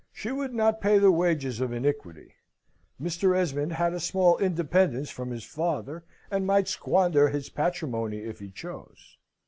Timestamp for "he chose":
8.39-9.19